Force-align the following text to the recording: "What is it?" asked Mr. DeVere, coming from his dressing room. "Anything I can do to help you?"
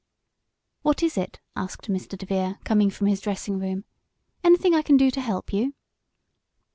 "What 0.81 1.03
is 1.03 1.15
it?" 1.15 1.39
asked 1.55 1.87
Mr. 1.87 2.17
DeVere, 2.17 2.57
coming 2.63 2.89
from 2.89 3.05
his 3.05 3.21
dressing 3.21 3.59
room. 3.59 3.85
"Anything 4.43 4.73
I 4.73 4.81
can 4.81 4.97
do 4.97 5.11
to 5.11 5.21
help 5.21 5.53
you?" 5.53 5.75